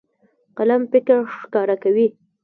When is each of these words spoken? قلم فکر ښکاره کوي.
قلم 0.57 0.81
فکر 0.91 1.17
ښکاره 1.37 1.75
کوي. 1.83 2.07